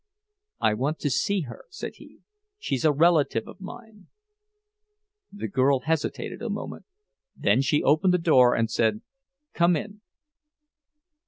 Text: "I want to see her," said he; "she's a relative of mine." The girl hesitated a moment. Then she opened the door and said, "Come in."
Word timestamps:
"I 0.59 0.73
want 0.73 0.97
to 1.01 1.11
see 1.11 1.41
her," 1.41 1.65
said 1.69 1.97
he; 1.97 2.21
"she's 2.57 2.83
a 2.83 2.91
relative 2.91 3.47
of 3.47 3.61
mine." 3.61 4.07
The 5.31 5.47
girl 5.47 5.81
hesitated 5.81 6.41
a 6.41 6.49
moment. 6.49 6.85
Then 7.35 7.61
she 7.61 7.83
opened 7.83 8.15
the 8.15 8.17
door 8.17 8.55
and 8.55 8.71
said, 8.71 9.01
"Come 9.53 9.75
in." 9.75 10.01